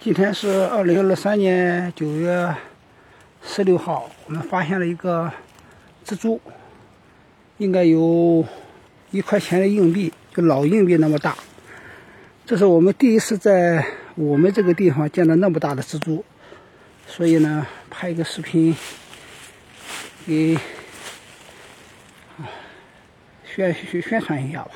[0.00, 2.54] 今天是二零二三年九月
[3.42, 5.30] 十六号，我们发现了一个
[6.04, 6.40] 蜘蛛，
[7.58, 8.44] 应该有
[9.10, 11.36] 一块钱的硬币，就老硬币那么大。
[12.44, 16.24] 这是我们第一次在我们这个地方见到那么大的蜘蛛，
[17.08, 18.76] 所以呢，拍一个视频
[20.24, 20.56] 给
[23.44, 24.70] 宣宣宣传一下吧。